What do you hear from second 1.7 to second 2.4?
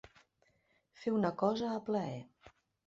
a plaer.